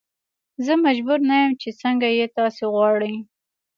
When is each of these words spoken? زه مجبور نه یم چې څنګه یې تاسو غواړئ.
زه 0.65 0.73
مجبور 0.85 1.19
نه 1.29 1.35
یم 1.41 1.51
چې 1.61 1.69
څنګه 1.81 2.07
یې 2.17 2.25
تاسو 2.37 2.63
غواړئ. 2.75 3.15